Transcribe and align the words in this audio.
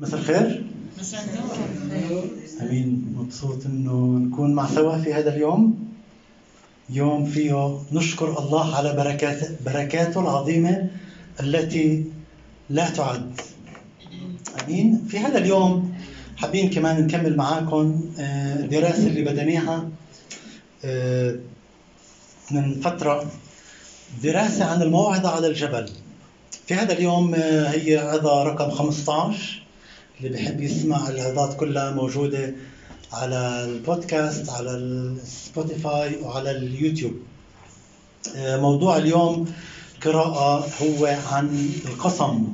مساء 0.00 0.20
الخير. 0.20 0.64
أمين. 2.62 3.14
مبسوط 3.16 3.66
إنه 3.66 4.18
نكون 4.18 4.54
مع 4.54 4.66
سوا 4.66 4.98
في 4.98 5.14
هذا 5.14 5.34
اليوم. 5.34 5.88
يوم 6.90 7.24
فيه 7.26 7.78
نشكر 7.92 8.38
الله 8.38 8.76
على 8.76 8.92
بركات 8.96 9.62
بركاته 9.62 10.20
العظيمة 10.20 10.90
التي 11.40 12.04
لا 12.70 12.90
تعد. 12.90 13.40
أمين. 14.64 15.06
في 15.08 15.18
هذا 15.18 15.38
اليوم 15.38 15.94
حابين 16.36 16.70
كمان 16.70 17.06
نكمل 17.06 17.36
معاكم 17.36 18.00
آه، 18.18 18.54
الدراسه 18.54 19.06
اللي 19.06 19.22
بدأناها 19.22 19.88
آه، 20.84 21.36
من 22.50 22.80
فترة. 22.80 23.30
دراسة 24.22 24.64
عن 24.64 24.82
الموعظه 24.82 25.28
على 25.28 25.46
الجبل. 25.46 25.90
في 26.66 26.74
هذا 26.74 26.92
اليوم 26.92 27.34
آه، 27.34 27.68
هي 27.68 27.98
عظه 27.98 28.42
رقم 28.42 28.70
15 28.70 29.65
اللي 30.20 30.28
بحب 30.28 30.60
يسمع 30.60 31.08
العظات 31.08 31.56
كلها 31.56 31.90
موجودة 31.90 32.54
على 33.12 33.64
البودكاست 33.64 34.50
على 34.50 34.70
ال 34.70 34.88
Spotify 34.88 36.16
وعلى 36.22 36.50
اليوتيوب. 36.50 37.14
آه، 38.36 38.56
موضوع 38.56 38.96
اليوم 38.96 39.52
قراءة 40.04 40.68
هو 40.82 41.16
عن 41.32 41.70
القسم. 41.86 42.46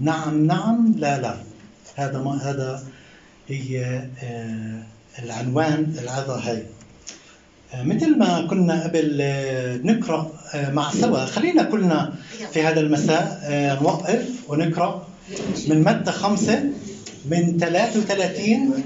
نعم 0.00 0.46
نعم 0.46 0.94
لا 0.96 1.20
لا. 1.20 1.36
هذا 1.94 2.18
ما 2.18 2.50
هذا 2.50 2.84
هي 3.48 3.84
آه، 4.22 4.82
العنوان 5.22 5.96
العظة 6.02 6.38
هاي. 6.38 6.66
آه، 7.74 7.82
مثل 7.82 8.18
ما 8.18 8.46
كنا 8.46 8.84
قبل 8.84 9.22
نقرأ 9.84 10.32
مع 10.54 10.90
سوا. 10.90 11.24
خلينا 11.24 11.62
كلنا 11.62 12.14
في 12.52 12.62
هذا 12.62 12.80
المساء 12.80 13.40
نوقف 13.82 14.28
ونقرأ. 14.48 15.13
من 15.68 15.84
متى 15.84 16.12
خمسة 16.12 16.64
من 17.24 17.58
33 17.58 18.84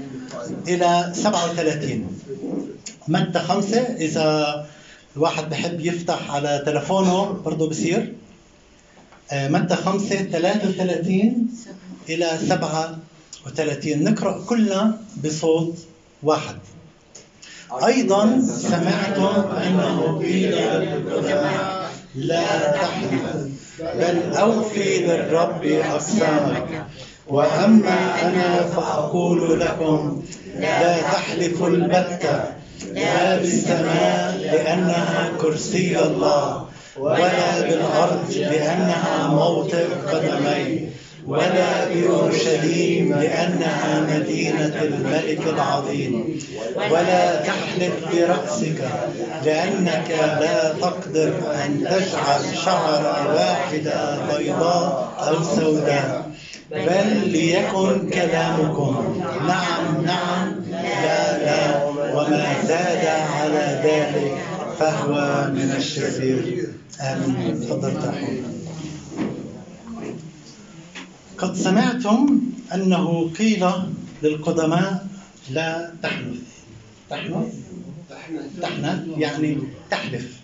إلى 0.67 1.11
37 1.15 2.07
متى 3.07 3.39
خمسة 3.39 3.81
إذا 3.81 4.65
الواحد 5.15 5.49
بحب 5.49 5.79
يفتح 5.85 6.31
على 6.31 6.63
تلفونه 6.65 7.23
برضه 7.45 7.69
بصير. 7.69 8.13
آه، 9.31 9.47
متى 9.47 9.75
خمسة 9.75 10.15
33 10.15 11.47
إلى 12.09 12.39
37 12.47 14.03
نقرأ 14.03 14.45
كلنا 14.45 14.97
بصوت 15.23 15.77
واحد. 16.23 16.55
أيضا 17.85 18.41
سمعتم 18.47 19.51
أنه 19.51 20.17
قيل 20.19 20.55
لا 22.15 22.71
تحلف 22.71 23.49
بل 23.79 24.37
أوفي 24.37 24.97
للرب 24.97 25.65
أقسامك 25.65 26.85
وأما 27.27 28.21
أنا 28.25 28.63
فأقول 28.75 29.59
لكم 29.59 30.21
لا 30.59 31.01
تحلفوا 31.01 31.67
البتة 31.67 32.43
لا 32.93 33.35
بالسماء 33.37 34.37
لأنها 34.41 35.31
كرسي 35.41 35.99
الله 35.99 36.65
ولا 36.97 37.61
بالأرض 37.61 38.31
لأنها 38.35 39.27
موطئ 39.27 39.85
قدمي. 40.07 40.88
ولا 41.27 41.85
بأورشليم 41.93 43.13
لأنها 43.13 44.07
مدينة 44.09 44.81
الملك 44.81 45.39
العظيم. 45.47 46.39
ولا 46.91 47.35
تحلف 47.35 47.93
برأسك 48.13 48.89
لأنك 49.45 50.09
لا 50.19 50.73
تقدر 50.73 51.33
أن 51.65 51.79
تجعل 51.83 52.57
شعرة 52.65 53.35
واحدة 53.35 54.17
بيضاء 54.37 55.13
أو 55.27 55.43
سوداء. 55.43 56.29
بل 56.71 57.29
ليكن 57.29 58.09
كلامكم. 58.09 59.21
نعم 59.47 60.05
نعم. 60.05 60.55
لا 61.03 61.37
لا. 61.37 61.85
وما 62.13 62.53
زاد 62.67 63.05
على 63.05 63.81
ذلك 63.83 64.37
فهو 64.79 65.45
من 65.53 65.73
الشرير. 65.77 66.69
آمين. 67.01 67.59
تفضل 67.59 67.93
تحول 67.93 68.58
قد 71.39 71.55
سمعتم 71.55 72.41
أنه 72.73 73.31
قيل 73.39 73.65
للقدماء 74.23 75.07
لا 75.51 75.93
تحنث. 76.03 76.37
تحنث؟ 77.09 77.53
تحنث 78.61 79.07
يعني 79.17 79.57
تحلف. 79.91 80.39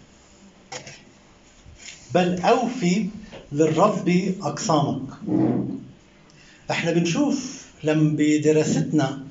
بل 2.14 2.40
أوفي 2.42 3.10
للرب 3.52 4.34
أقسامك. 4.42 5.10
إحنا 6.72 6.92
بنشوف 6.92 7.66
لما 7.84 8.16
بدراستنا 8.18 9.24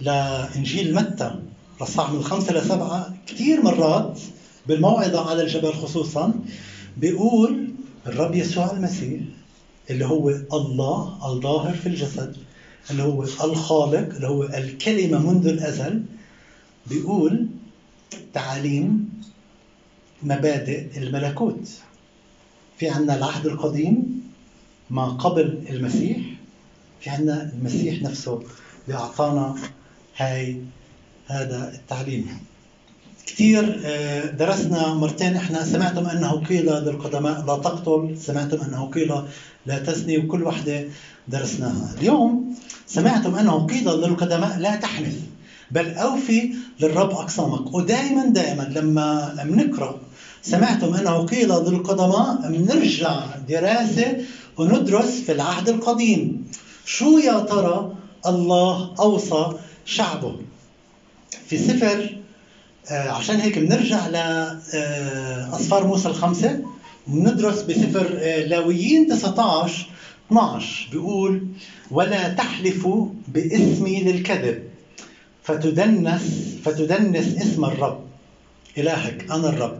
لإنجيل 0.00 0.94
متى. 0.94 1.34
الصح 1.82 2.10
من 2.10 2.22
خمسة 2.22 2.52
لسبعة 2.52 3.14
كثير 3.26 3.62
مرات 3.62 4.20
بالموعظة 4.66 5.30
على 5.30 5.42
الجبل 5.42 5.72
خصوصا 5.72 6.34
بيقول 6.96 7.68
الرب 8.06 8.34
يسوع 8.34 8.70
المسيح 8.70 9.20
اللي 9.90 10.04
هو 10.06 10.28
الله 10.30 11.18
الظاهر 11.32 11.74
في 11.74 11.86
الجسد 11.86 12.36
اللي 12.90 13.02
هو 13.02 13.22
الخالق 13.22 14.14
اللي 14.14 14.26
هو 14.28 14.42
الكلمة 14.42 15.32
منذ 15.32 15.46
الأزل 15.46 16.02
بيقول 16.86 17.46
تعاليم 18.34 19.12
مبادئ 20.22 20.98
الملكوت. 20.98 21.68
في 22.78 22.88
عندنا 22.90 23.16
العهد 23.16 23.46
القديم 23.46 24.22
ما 24.90 25.08
قبل 25.08 25.64
المسيح 25.70 26.18
في 27.00 27.10
عندنا 27.10 27.52
المسيح 27.54 28.02
نفسه 28.02 28.42
اللي 28.88 28.98
أعطانا 28.98 29.56
هاي 30.16 30.60
هذا 31.26 31.72
التعليم. 31.74 32.38
كثير 33.26 33.80
آه، 33.84 34.26
درسنا 34.26 34.94
مرتين. 34.94 35.36
إحنا 35.36 35.64
سمعتم 35.64 36.06
أنه 36.06 36.44
قيل 36.48 36.66
للقدماء 36.66 37.44
لا 37.46 37.56
تقتل. 37.56 38.16
سمعتم 38.18 38.60
أنه 38.60 38.90
قيل 38.94 39.12
لا 39.66 39.78
تزني 39.78 40.18
وكل 40.18 40.42
وحدة 40.42 40.84
درسناها. 41.28 41.94
اليوم 41.98 42.54
سمعتم 42.86 43.34
أنه 43.34 43.66
قيل 43.66 43.88
للقدماء 43.88 44.58
لا 44.58 44.76
تحنث 44.76 45.16
بل 45.70 45.94
أوفي 45.94 46.54
للرب 46.80 47.10
أقسامك. 47.10 47.74
ودائما 47.74 48.26
دائما 48.26 48.62
لما 48.62 49.34
بنقرا 49.44 50.00
سمعتم 50.42 50.94
أنه 50.94 51.26
قيل 51.26 51.48
للقدماء 51.48 52.50
بنرجع 52.52 53.24
دراسة 53.48 54.16
وندرس 54.58 55.20
في 55.20 55.32
العهد 55.32 55.68
القديم. 55.68 56.50
شو 56.84 57.18
يا 57.18 57.38
ترى 57.38 57.92
الله 58.26 58.94
أوصى 58.98 59.52
شعبه؟ 59.84 60.36
في 61.46 61.58
سفر 61.58 62.21
عشان 62.90 63.36
هيك 63.40 63.58
بنرجع 63.58 64.06
لأصفار 64.06 65.82
آه، 65.82 65.86
موسى 65.86 66.08
الخمسة 66.08 66.60
وندرس 67.10 67.62
بسفر 67.62 68.18
آه، 68.20 68.44
لاويين 68.46 69.06
19 69.08 69.86
12 70.28 70.88
بيقول 70.92 71.46
ولا 71.90 72.28
تحلفوا 72.28 73.06
باسمي 73.28 74.02
للكذب 74.02 74.62
فتدنس 75.42 76.56
فتدنس 76.64 77.36
اسم 77.36 77.64
الرب 77.64 78.04
إلهك 78.78 79.30
أنا 79.30 79.48
الرب. 79.48 79.78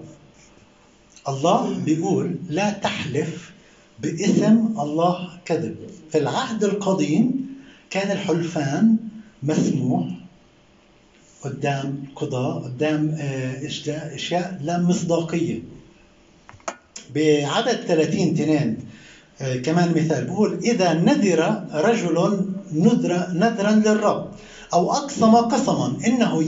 الله 1.29 1.75
بيقول 1.85 2.37
لا 2.49 2.71
تحلف 2.71 3.53
باسم 3.99 4.75
الله 4.79 5.29
كذب. 5.45 5.77
في 6.11 6.19
العهد 6.19 6.65
القديم 6.65 7.47
كان 7.91 8.11
الحلفان 8.11 8.97
مسموح 9.43 10.22
قدام 11.45 12.05
قضاء 12.17 12.63
قدام 12.63 13.17
آه، 13.21 13.67
إشياء 14.15 14.59
لا 14.63 14.81
مصداقية. 14.81 15.63
بعدد 17.15 17.77
30 17.89 18.35
تنين 18.35 18.77
آه، 19.41 19.57
كمان 19.57 19.91
مثال 19.91 20.25
بقول 20.25 20.59
إذا 20.65 20.93
نذر 20.93 21.65
رجل 21.73 22.47
نذر 22.73 23.27
نذرا 23.33 23.71
للرب 23.71 24.31
أو 24.73 24.93
أقسم 24.93 25.37
قسما 25.37 25.97
إنه 26.07 26.45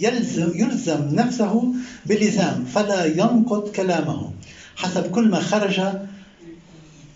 يلزم 0.00 0.50
يلزم 0.54 1.14
نفسه 1.14 1.72
بلزام 2.06 2.64
فلا 2.74 3.04
ينقض 3.04 3.68
كلامه 3.68 4.30
حسب 4.76 5.10
كل 5.10 5.28
ما 5.28 5.40
خرج 5.40 5.80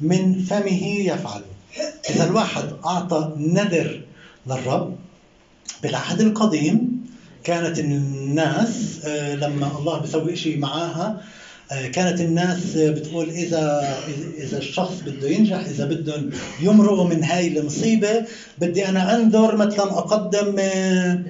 من 0.01 0.43
فمه 0.43 0.85
يفعل. 0.85 1.43
إذا 2.11 2.25
الواحد 2.25 2.65
أعطى 2.87 3.33
نذر 3.37 4.01
للرب 4.47 4.97
بالعهد 5.83 6.21
القديم 6.21 7.00
كانت 7.45 7.79
الناس 7.79 9.01
آه، 9.05 9.35
لما 9.35 9.79
الله 9.79 9.99
بيسوي 9.99 10.37
شيء 10.37 10.59
معاها 10.59 11.23
آه، 11.73 11.87
كانت 11.87 12.21
الناس 12.21 12.77
بتقول 12.77 13.31
إذا 13.31 13.95
إذا 14.39 14.59
الشخص 14.59 14.95
بده 15.07 15.29
ينجح 15.29 15.59
إذا 15.59 15.85
بدهم 15.85 16.31
يمرقوا 16.61 17.09
من 17.09 17.25
هاي 17.25 17.59
المصيبة 17.59 18.25
بدي 18.59 18.89
أنا 18.89 19.17
أنذر 19.17 19.57
مثلا 19.57 19.99
أقدم 19.99 20.57
آه، 20.59 21.23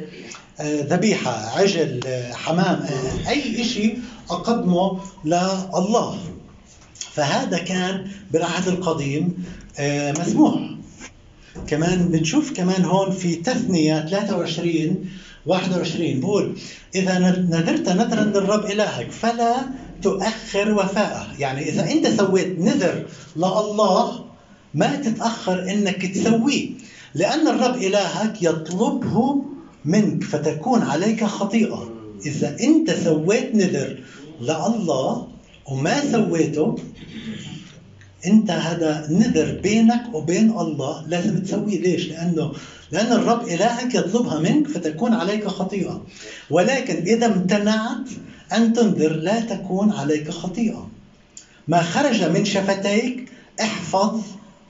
ذبيحة 0.61 1.59
عجل 1.59 2.01
حمام 2.33 2.87
أي 3.29 3.65
شيء 3.65 3.99
أقدمه 4.31 5.01
لله. 5.25 6.19
فهذا 7.13 7.59
كان 7.59 8.07
بالعهد 8.31 8.69
القديم 8.69 9.45
مسموح. 10.21 10.61
كمان 11.67 12.09
بنشوف 12.09 12.53
كمان 12.53 12.85
هون 12.85 13.11
في 13.11 13.37
تثنية 13.37 14.07
23 14.07 15.05
21 15.47 16.21
بقول 16.21 16.57
إذا 16.95 17.19
نذرت 17.19 17.89
نذرا 17.89 18.25
للرب 18.25 18.65
إلهك 18.65 19.11
فلا 19.11 19.57
تؤخر 20.03 20.75
وفاءه. 20.75 21.27
يعني 21.39 21.69
إذا 21.69 21.93
أنت 21.93 22.09
سويت 22.09 22.59
نذر 22.59 23.07
لله 23.37 24.25
ما 24.75 24.97
تتأخر 24.97 25.71
إنك 25.71 26.07
تسويه. 26.07 26.71
لأن 27.15 27.49
الرب 27.49 27.77
إلهك 27.77 28.43
يطلبه 28.43 29.43
منك 29.85 30.25
فتكون 30.25 30.83
عليك 30.83 31.25
خطيئة. 31.25 31.91
إذا 32.27 32.57
أنت 32.61 32.91
سويت 32.91 33.55
نذر 33.55 33.99
لله 34.41 35.29
وما 35.67 36.13
سويته 36.13 36.77
انت 38.27 38.51
هذا 38.51 39.07
نذر 39.11 39.61
بينك 39.63 40.03
وبين 40.15 40.51
الله 40.51 41.05
لازم 41.09 41.39
تسويه. 41.39 41.81
ليش؟ 41.81 42.09
لأنه 42.09 42.53
لأن 42.93 43.13
الرب 43.13 43.49
إلهك 43.49 43.95
يطلبها 43.95 44.39
منك 44.39 44.69
فتكون 44.69 45.13
عليك 45.15 45.47
خطيئة. 45.47 46.05
ولكن 46.51 46.95
إذا 46.95 47.27
امتنعت 47.27 48.09
أن 48.53 48.73
تنذر 48.73 49.13
لا 49.13 49.41
تكون 49.41 49.93
عليك 49.93 50.31
خطيئة. 50.31 50.89
ما 51.69 51.83
خرج 51.83 52.25
من 52.25 52.45
شفتيك 52.45 53.33
احفظ 53.61 54.21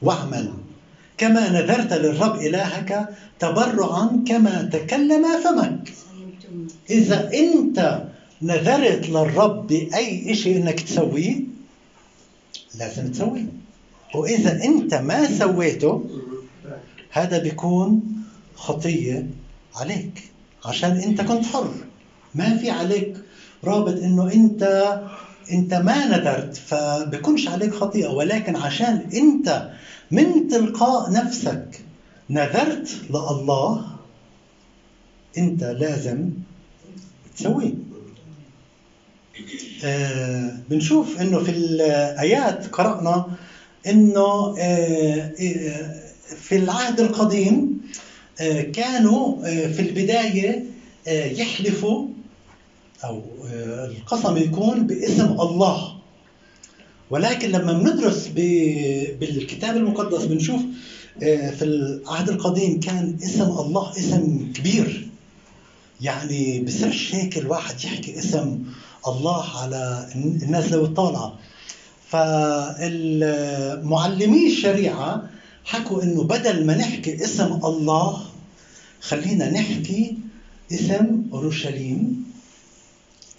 واعمل. 0.03 0.53
كما 1.19 1.49
نذرت 1.49 1.93
للرب 1.93 2.41
إلهك 2.41 3.09
تبرعا 3.39 4.25
كما 4.29 4.69
تكلم 4.73 5.25
فمك 5.45 5.93
إذا 6.91 7.31
أنت 7.35 8.03
نذرت 8.43 9.09
للرب 9.09 9.67
بأي 9.67 10.35
شيء 10.35 10.57
إنك 10.57 10.81
تسويه 10.81 11.50
لازم 12.79 13.13
تسويه 13.13 13.47
وإذا 14.15 14.65
أنت 14.65 14.95
ما 14.95 15.39
سويته 15.39 16.05
هذا 17.11 17.39
بيكون 17.39 18.03
خطية 18.55 19.27
عليك. 19.77 20.23
عشان 20.65 20.91
أنت 20.91 21.21
كنت 21.21 21.47
حر. 21.47 21.75
ما 22.35 22.57
في 22.57 22.71
عليك 22.71 23.17
رابط 23.65 24.03
إنه 24.03 24.33
أنت 24.33 24.63
أنت 25.53 25.75
ما 25.75 26.07
نذرت 26.07 26.57
فبكونش 26.57 27.49
عليك 27.49 27.75
خطيئة. 27.75 28.09
ولكن 28.09 28.57
عشان 28.57 29.09
أنت 29.15 29.71
من 30.11 30.49
تلقاء 30.49 31.13
نفسك 31.13 31.81
نذرت 32.31 33.01
لله 33.11 33.87
أنت 35.39 35.65
لازم 35.65 36.31
تسويه. 37.37 37.75
آه 39.85 40.57
بنشوف 40.71 41.21
إنه 41.21 41.39
في 41.39 41.51
الآيات 41.51 42.67
قرأنا 42.67 43.27
إنه 43.87 44.55
آه 44.59 45.33
آه 45.41 46.01
في 46.41 46.57
العهد 46.57 47.01
القديم 47.01 47.81
كانوا 48.73 49.43
في 49.45 49.81
البداية 49.83 50.65
يحلفوا 51.07 52.07
أو 53.05 53.23
القسم 53.91 54.37
يكون 54.37 54.87
باسم 54.87 55.27
الله. 55.41 55.97
ولكن 57.11 57.49
لما 57.49 57.73
بندرس 57.73 58.27
بالكتاب 59.21 59.77
المقدس 59.77 60.25
بنشوف 60.25 60.61
في 61.21 61.63
العهد 61.63 62.29
القديم 62.29 62.81
كان 62.81 63.17
اسم 63.23 63.43
الله 63.43 63.91
اسم 63.99 64.53
كبير. 64.55 65.09
يعني 66.01 66.61
بصيرش 66.61 67.15
هيك 67.15 67.39
الواحد 67.39 67.85
يحكي 67.85 68.19
اسم 68.19 68.59
الله 69.09 69.45
على 69.59 70.09
الناس 70.17 70.73
لو 70.73 70.87
طالعة. 70.87 71.35
فالمعلمي 73.31 74.47
الشريعة 74.47 75.23
حكوا 75.65 76.03
إنه 76.03 76.23
بدل 76.23 76.67
ما 76.67 76.77
نحكي 76.77 77.25
اسم 77.25 77.53
الله 77.65 78.21
خلينا 79.01 79.51
نحكي 79.51 80.19
اسم 80.73 81.23
أورشليم 81.33 82.25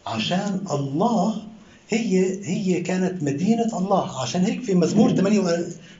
عشان 0.07 0.61
الله 0.71 1.41
هي 1.89 2.39
هي 2.47 2.81
كانت 2.81 3.23
مدينة 3.23 3.77
الله. 3.77 4.21
عشان 4.21 4.41
هيك 4.43 4.63
في 4.63 4.75
مزمور 4.75 5.11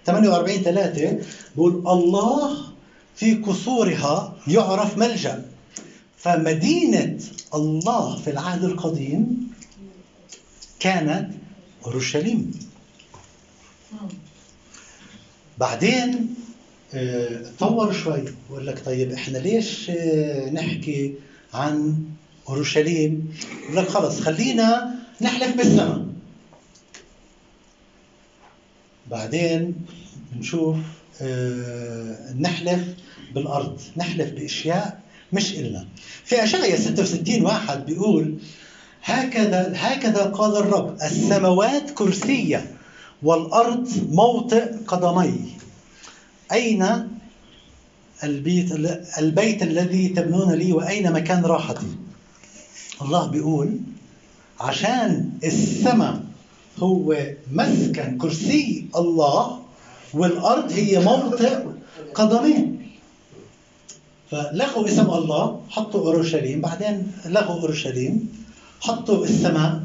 48 0.06 0.57
3 0.62 1.19
بقول 1.56 1.74
الله 1.88 2.57
في 3.16 3.34
قصورها 3.36 4.34
يعرف 4.48 4.98
ملجأ. 4.98 5.46
فمدينة 6.18 7.19
الله 7.56 8.16
في 8.18 8.30
العهد 8.30 8.64
القديم 8.64 9.50
كانت 10.81 11.30
أورشليم. 11.86 12.51
بعدين 15.57 16.36
تطور 17.57 17.94
شوي. 17.94 18.24
بقول 18.50 18.68
لك 18.68 18.86
طيب 18.86 19.12
إحنا 19.12 19.38
ليش 19.38 19.89
نحكي 20.54 21.13
عن 21.54 22.04
أورشليم؟ 22.50 23.33
بقول 23.63 23.75
لك 23.78 23.88
خلص 23.89 24.19
خلينا 24.19 24.95
نحلف 25.22 25.57
بالسماء 25.57 26.06
بعدين 29.12 29.75
نشوف 30.39 30.78
نحلف 32.39 32.83
بالأرض 33.36 33.81
نحلف 33.98 34.31
بأشياء 34.31 35.01
مش 35.33 35.54
إلنا. 35.54 35.88
في 36.25 36.44
أشعية 36.44 36.75
66 36.75 37.42
واحد 37.45 37.86
بيقول 37.86 38.36
هكذا 39.03 39.74
هكذا 39.75 40.24
قال 40.24 40.57
الرب 40.57 40.95
السماوات 41.01 41.92
كرسية 41.92 42.71
والأرض 43.24 43.89
موطئ 44.12 44.65
قدمي. 44.88 45.36
أين 46.51 47.07
البيت 48.24 48.71
البيت 49.18 49.63
الذي 49.63 50.07
تبنون 50.07 50.51
لي 50.53 50.74
وأين 50.74 51.12
مكان 51.12 51.45
راحتي؟ 51.45 51.88
الله 53.01 53.27
بيقول 53.27 53.80
عشان 54.59 55.30
السماء 55.44 56.21
هو 56.80 57.15
مسكن 57.51 58.18
كرسي 58.18 58.86
الله 58.95 59.59
والأرض 60.13 60.71
هي 60.71 61.00
موطئ 61.00 61.57
قدمين 62.13 62.89
فلغوا 64.31 64.88
اسم 64.88 65.09
الله 65.09 65.62
حطوا 65.69 66.01
أورشليم 66.13 66.62
بعدين 66.62 67.12
لغوا 67.25 67.62
أورشليم. 67.62 68.41
حطوا 68.81 69.25
السماء 69.25 69.83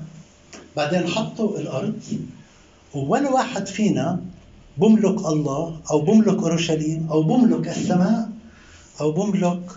بعدين 0.76 1.08
حطوا 1.08 1.58
الأرض 1.58 2.02
ولا 2.94 3.30
واحد 3.30 3.66
فينا 3.66 4.24
بملك 4.76 5.18
الله 5.26 5.80
أو 5.90 5.98
بملك 6.00 6.38
أورشليم 6.38 7.08
أو 7.10 7.22
بملك 7.22 7.68
السماء 7.68 8.30
أو 9.00 9.10
بملك 9.10 9.70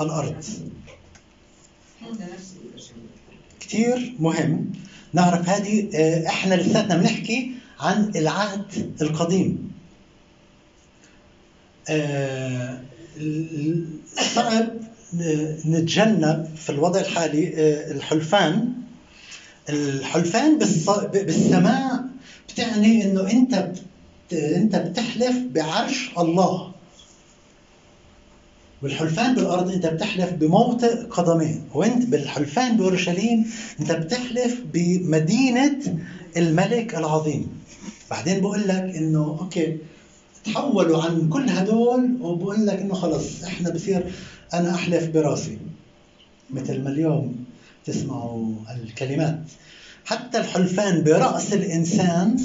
الأرض. 0.00 0.44
كثير 3.60 4.14
مهم. 4.18 4.72
نعرف 5.12 5.48
هذه 5.48 5.88
إحنا 6.26 6.54
لساتنا 6.54 6.96
بنحكي 6.96 7.52
عن 7.80 8.12
العهد 8.16 8.96
القديم. 9.02 9.72
صعب 14.34 14.68
نتجنب 15.14 16.48
في 16.56 16.70
الوضع 16.70 17.00
الحالي 17.00 17.52
الحلفان. 17.90 18.68
الحلفان 19.68 20.58
بالسماء 21.12 22.04
بتعني 22.48 23.04
إنه 23.04 23.30
أنت 23.30 23.72
أنت 24.32 24.76
بتحلف 24.76 25.36
بعرش 25.54 26.10
الله. 26.18 26.72
والحلفان 28.82 29.34
بالأرض 29.34 29.70
أنت 29.70 29.86
بتحلف 29.86 30.32
بموطئ 30.32 30.94
قدمين 31.04 31.64
وأنت 31.74 32.06
بالحلفان 32.06 32.76
بأورشليم 32.76 33.50
أنت 33.80 33.92
بتحلف 33.92 34.60
بمدينة 34.72 35.98
الملك 36.36 36.94
العظيم. 36.94 37.48
بعدين 38.10 38.40
بقول 38.40 38.68
لك 38.68 38.92
إنه 38.96 39.36
أوكي 39.40 39.78
تحولوا 40.44 41.02
عن 41.02 41.28
كل 41.28 41.48
هدول 41.48 42.16
وبقول 42.20 42.66
لك 42.66 42.78
إنه 42.78 42.94
خلص 42.94 43.42
إحنا 43.44 43.70
بصير 43.70 44.12
أنا 44.54 44.74
أحلف 44.74 45.08
براسي. 45.08 45.58
مثل 46.50 46.82
ما 46.82 46.90
اليوم 46.90 47.44
تسمعوا 47.84 48.54
الكلمات. 48.70 49.40
حتى 50.04 50.38
الحلفان 50.38 51.02
برأس 51.02 51.52
الإنسان 51.52 52.36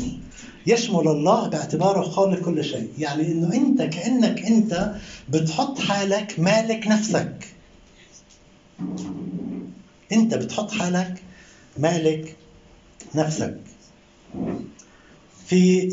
يشمل 0.68 1.08
الله 1.08 1.48
باعتباره 1.48 2.02
خالق 2.02 2.40
كل 2.40 2.64
شيء. 2.64 2.90
يعني 2.98 3.32
إنه 3.32 3.54
أنت 3.54 3.82
كأنك 3.82 4.46
أنت 4.46 4.92
بتحط 5.30 5.80
حالك 5.80 6.40
مالك 6.40 6.88
نفسك. 6.88 7.48
أنت 10.12 10.34
بتحط 10.36 10.72
حالك 10.72 11.22
مالك 11.78 12.36
نفسك. 13.16 13.58
في 15.48 15.90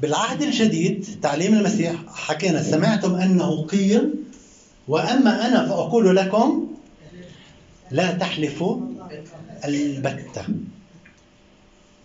بالعهد 0.00 0.42
الجديد 0.42 1.06
تعليم 1.22 1.54
المسيح 1.54 1.94
حكينا 2.08 2.62
سمعتم 2.62 3.14
أنه 3.14 3.66
قيل 3.66 4.14
وأما 4.88 5.48
أنا 5.48 5.66
فأقول 5.68 6.16
لكم 6.16 6.66
لا 7.90 8.12
تحلفوا 8.12 8.80
البتة. 9.64 10.44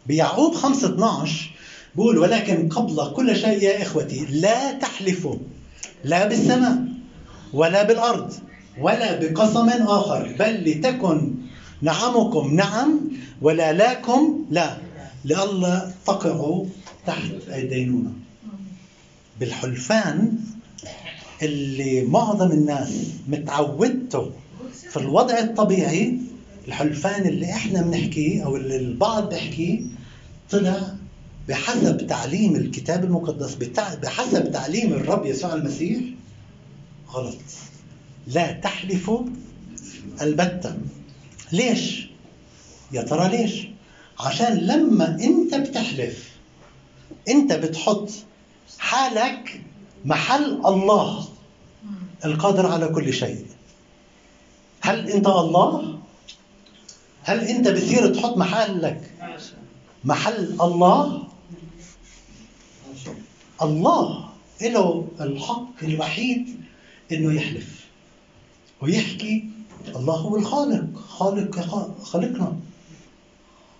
بيعقوب 0.05 0.55
5 0.55 0.88
12 0.96 1.50
بقول 1.96 2.17
ولكن 2.17 2.69
قبل 2.69 3.12
كل 3.15 3.36
شيء 3.36 3.63
يا 3.63 3.81
إخوتي 3.81 4.25
لا 4.25 4.72
تحلفوا 4.72 5.36
لا 6.03 6.27
بالسماء 6.27 6.84
ولا 7.53 7.84
بالأرض 7.84 8.34
ولا 8.81 9.19
بقسم 9.19 9.69
آخر 9.69 10.36
بل 10.39 10.69
لتكن 10.72 11.34
نعمكم 11.81 12.53
نعم 12.55 13.00
ولا 13.41 13.74
لاكم 13.74 14.46
لا. 14.51 14.77
لئلا 15.25 15.91
تقعوا 16.05 16.65
تحت 17.07 17.31
الدينونة 17.48 18.12
بالحلفان 19.39 20.38
اللي 21.41 22.01
معظم 22.01 22.51
الناس 22.51 22.91
متعودته 23.27 24.32
في 24.89 24.98
الوضع 24.98 25.39
الطبيعي 25.39 26.17
الحلفان 26.67 27.27
اللي 27.27 27.51
إحنا 27.53 27.82
بنحكيه 27.82 28.46
أو 28.46 28.56
اللي 28.56 28.75
البعض 28.77 29.29
بيحكيه 29.29 29.79
طلع 30.51 30.96
بحسب 31.48 32.08
تعليم 32.08 32.56
الكتاب 32.56 33.03
المقدس 33.03 33.56
بحسب 34.03 34.51
تعليم 34.51 34.94
الرب 34.94 35.25
يسوع 35.25 35.53
المسيح 35.53 36.00
غلط 37.13 37.38
لا 38.27 38.51
تحلفوا 38.51 39.25
البتة 40.22 40.77
ليش؟ 41.51 42.10
يا 42.91 43.01
ترى 43.01 43.29
ليش؟ 43.38 43.67
عشان 44.20 44.53
لما 44.58 45.17
أنت 45.24 45.56
بتحلف 45.56 46.29
أنت 47.29 47.53
بتحط 47.53 48.10
حالك 48.79 49.62
محل 50.06 50.62
الله 50.66 51.27
القادر 52.25 52.66
على 52.66 52.88
كل 52.88 53.13
شيء. 53.13 53.46
هل 54.82 55.10
انت 55.10 55.27
الله؟ 55.27 56.00
هل 57.24 57.39
انت 57.39 57.68
بتصير 57.68 58.13
تحط 58.16 58.38
محلك 58.38 59.12
محل 60.04 60.62
الله؟ 60.62 61.27
الله 63.62 64.30
له 64.62 65.08
الحق 65.22 65.84
الوحيد 65.84 66.62
إنه 67.12 67.34
يحلف. 67.34 67.86
ويحكي 68.82 69.50
الله 69.96 70.13
هو 70.16 70.38
الخالق 70.38 71.00
خالق 71.10 71.60
خلقنا. 72.04 72.56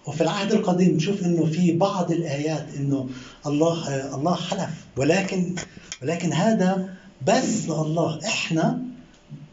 وفي 0.08 0.22
العهد 0.22 0.52
القديم 0.52 0.96
نشوف 0.96 1.24
إنه 1.24 1.46
في 1.46 1.72
بعض 1.78 2.12
الآيات 2.12 2.66
إنه 2.78 3.10
الله 3.48 4.16
الله 4.16 4.36
حلف. 4.36 4.70
ولكن 4.98 5.56
ولكن 6.04 6.34
هذا 6.34 6.90
بس 7.28 7.70
لله. 7.70 8.20
إحنا 8.26 8.82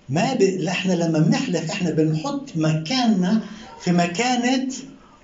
ما 0.09 0.35
ب... 0.35 0.43
إحنا 0.69 0.93
لما 0.93 1.19
بنحلف 1.19 1.71
إحنا 1.71 1.91
بنحط 1.91 2.43
مكاننا 2.57 3.41
في 3.81 3.93
مكانة 3.93 4.69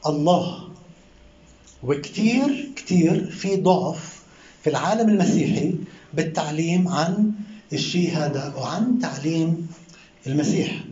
الله. 0.07 0.69
وكتير 1.83 2.69
كتير 2.77 3.31
في 3.31 3.57
ضعف 3.57 4.23
في 4.63 4.71
العالم 4.71 5.09
المسيحي 5.11 5.75
بالتعليم 6.15 6.89
عن 6.89 7.33
الشيء 7.73 8.17
هذا 8.17 8.55
وعن 8.57 8.99
تعليم 8.99 9.69
المسيح. 10.27 10.85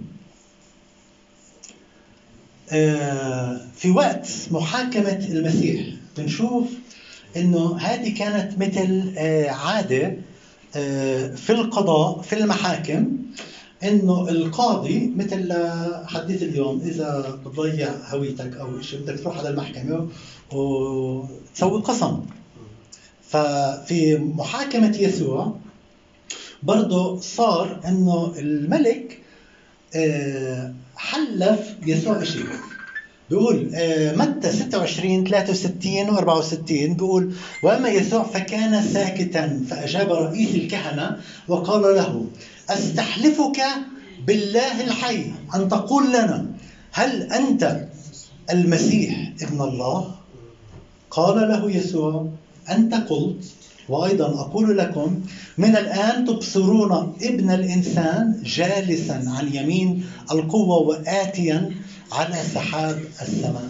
في 3.77 3.91
وقت 3.95 4.29
محاكمة 4.51 5.27
المسيح 5.31 5.87
بنشوف 6.17 6.65
إنه 7.37 7.77
هذه 7.77 8.19
كانت 8.19 8.59
مثل 8.59 9.13
آه، 9.17 9.51
عادة 9.51 10.17
آه، 10.77 11.35
في 11.35 11.51
القضاء 11.51 12.21
في 12.23 12.33
المحاكم 12.33 13.17
إنه 13.85 14.29
القاضي 14.29 15.13
مثل 15.17 15.53
حديث 16.07 16.43
اليوم 16.43 16.81
إذا 16.81 17.41
بتضيع 17.47 17.91
هويتك 18.09 18.57
أو 18.57 18.81
شيء 18.81 19.01
بدك 19.01 19.21
تروح 19.21 19.39
على 19.39 19.49
المحكمة 19.49 20.09
وتسوي 20.53 21.81
قسم. 21.81 22.21
ففي 23.29 24.19
محاكمة 24.19 24.97
يسوع 24.97 25.57
برضه 26.63 27.21
صار 27.21 27.81
إنه 27.89 28.35
الملك 28.39 29.13
آه، 29.13 29.28
حلف 30.97 31.77
يسوع 31.87 32.23
شيء 32.23 32.47
بيقول 33.31 33.71
آه، 33.75 34.17
متى 34.17 34.53
26 34.53 35.27
63 35.27 36.11
و 36.11 36.19
64 36.19 36.95
بيقول 36.95 37.33
وأما 37.63 37.89
يسوع 37.89 38.23
فكان 38.23 38.83
ساكتا 38.83 39.61
فأجاب 39.71 40.13
رئيس 40.13 40.55
الكهنة 40.55 41.17
وقال 41.49 41.83
له 41.83 42.27
أستحلفك 42.71 43.61
بالله 44.27 44.85
الحي 44.85 45.33
أن 45.55 45.69
تقول 45.69 46.09
لنا 46.09 46.47
هل 46.93 47.33
أنت 47.33 47.87
المسيح 48.51 49.33
ابن 49.43 49.61
الله؟ 49.61 50.15
قال 51.11 51.49
له 51.49 51.71
يسوع 51.71 52.29
أنت 52.71 52.95
قلت 52.95 53.45
وأيضا 53.89 54.27
أقول 54.41 54.79
لكم 54.79 55.21
من 55.59 55.77
الآن 55.77 56.25
تبصرون 56.27 57.17
ابن 57.23 57.51
الإنسان 57.51 58.43
جالسا 58.45 59.25
عن 59.27 59.55
يمين 59.55 60.05
القوة 60.33 60.77
واتيا 60.79 61.71
على 62.13 62.37
سحاب 62.55 63.01
السماء. 63.23 63.69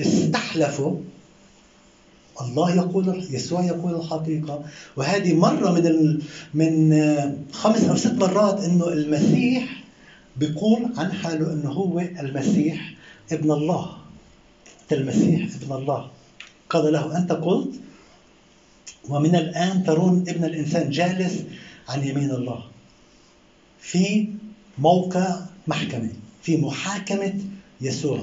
استحلفوا. 0.00 0.96
الله 2.40 2.74
يقول 2.76 3.24
يسوع 3.30 3.64
يقول 3.64 3.94
الحقيقة. 3.94 4.64
وهذه 4.96 5.34
مرة 5.34 5.70
من. 5.70 6.18
من 6.54 6.92
خمس 7.52 7.84
أو 7.84 7.96
ست 7.96 8.14
مرات 8.14 8.64
إنه 8.64 8.88
المسيح 8.88 9.84
بيقول 10.36 10.88
عن 10.96 11.12
حاله 11.12 11.52
إنه 11.52 11.70
هو 11.70 12.00
المسيح 12.00 12.94
ابن 13.32 13.50
الله. 13.52 13.90
المسيح 14.92 15.48
ابن 15.62 15.72
الله. 15.72 16.10
قال 16.70 16.92
له 16.92 17.18
أنت 17.18 17.32
قلت 17.32 17.70
ومن 19.08 19.36
الآن 19.36 19.84
ترون 19.84 20.24
ابن 20.28 20.44
الإنسان 20.44 20.90
جالس 20.90 21.34
عن 21.88 22.06
يمين 22.08 22.30
الله 22.30 22.64
في 23.80 24.28
موقع 24.78 25.36
محكمة 25.66 26.08
في 26.42 26.56
محاكمة 26.56 27.34
يسوع. 27.80 28.20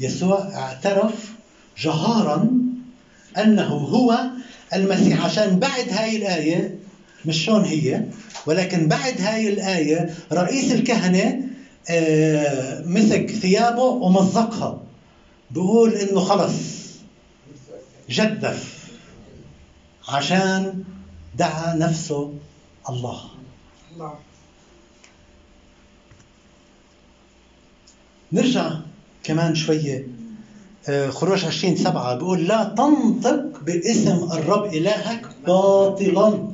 يسوع 0.00 0.38
اعترف 0.54 1.32
جهارا 1.78 2.50
أنه 3.38 3.68
هو 3.68 4.20
المسيح 4.74 5.24
عشان 5.24 5.58
بعد 5.58 5.88
هاي 5.90 6.16
الآية 6.16 6.78
مش 7.26 7.44
شون 7.44 7.64
هي 7.64 8.04
ولكن 8.46 8.88
بعد 8.88 9.20
هاي 9.20 9.48
الآية 9.48 10.14
رئيس 10.32 10.72
الكهنة 10.72 11.48
آه، 11.90 12.82
مسك 12.86 13.30
ثيابه 13.30 13.82
ومزقها. 13.82 14.82
بقول 15.50 15.92
إنه 15.94 16.20
خلص. 16.20 16.81
جدف 18.10 18.88
عشان 20.08 20.84
دعا 21.38 21.74
نفسه 21.74 22.34
الله. 22.88 23.20
نرجع 28.32 28.70
كمان 29.24 29.54
شوية. 29.54 30.06
آه، 30.88 31.10
خروج 31.10 31.44
20 31.44 31.76
سبعة 31.76 32.14
بيقول 32.14 32.44
لا 32.46 32.64
تنطق 32.64 33.60
باسم 33.66 34.28
الرب 34.32 34.64
إلهك 34.74 35.26
باطلا 35.46 36.48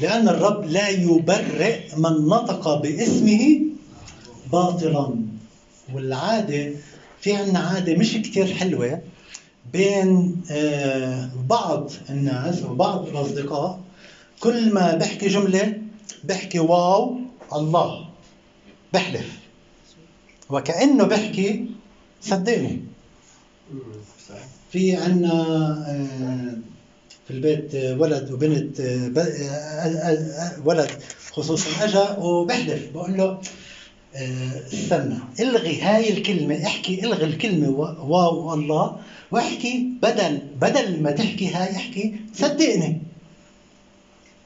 لأن 0.00 0.28
الرب 0.28 0.64
لا 0.64 0.88
يبرئ 0.88 1.80
من 1.96 2.26
نطق 2.26 2.82
باسمه 2.82 3.60
باطلا. 4.52 5.14
والعادة 5.94 6.72
في 7.20 7.36
عنا 7.36 7.58
عادة 7.58 7.94
مش 7.94 8.12
كتير 8.12 8.54
حلوة 8.54 9.02
بين 9.72 10.42
آه، 10.50 11.28
بعض 11.48 11.90
الناس 12.10 12.62
وبعض 12.62 13.08
الأصدقاء 13.08 13.80
كل 14.40 14.74
ما 14.74 14.94
بحكي 14.94 15.28
جملة 15.28 15.78
بحكي 16.24 16.58
واو 16.58 17.18
الله 17.52 18.08
بحلف. 18.92 19.38
وكأنه 20.50 21.04
بحكي 21.04 21.66
صدقني. 22.22 22.80
في 24.72 24.96
عنا 24.96 25.32
آه، 25.88 26.58
في 27.28 27.34
البيت 27.34 27.74
ولد 28.00 28.30
وبنت 28.30 28.80
آه، 28.80 30.52
ولد 30.64 30.90
خصوصا 31.30 31.84
إجا 31.84 32.16
وبحلف. 32.18 32.92
بقول 32.94 33.16
له 33.16 33.40
استنى. 34.72 35.14
إلغي 35.40 35.80
هاي 35.80 36.12
الكلمة 36.12 36.66
احكي 36.66 37.04
إلغي 37.04 37.24
الكلمة 37.24 37.68
واو 37.68 38.54
الله 38.54 38.96
واحكي 39.30 39.88
بدل 40.02 40.38
بدل 40.60 41.02
ما 41.02 41.10
تحكي 41.10 41.48
هاي 41.48 41.76
احكي 41.76 42.14
صدقني. 42.34 43.02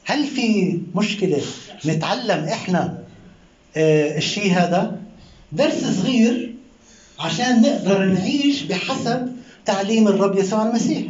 هل 0.04 0.24
في 0.26 0.78
مشكلة 0.94 1.40
نتعلم 1.86 2.44
إحنا 2.44 2.98
آه، 3.76 4.16
الشيء 4.16 4.52
هذا؟ 4.52 5.00
درس 5.52 5.84
صغير 5.84 6.54
عشان 7.18 7.62
نقدر 7.62 8.04
نعيش 8.04 8.62
بحسب 8.62 9.32
تعليم 9.64 10.08
الرب 10.08 10.38
يسوع 10.38 10.68
المسيح. 10.68 11.02